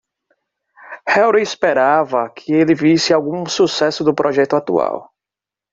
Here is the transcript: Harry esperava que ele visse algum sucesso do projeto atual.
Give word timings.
Harry 1.07 1.43
esperava 1.43 2.27
que 2.27 2.51
ele 2.51 2.73
visse 2.73 3.13
algum 3.13 3.45
sucesso 3.45 4.03
do 4.03 4.15
projeto 4.15 4.55
atual. 4.55 5.13